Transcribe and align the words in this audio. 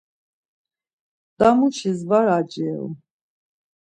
Damuşis 1.37 1.99
var 2.09 2.25
aceru. 2.37 2.87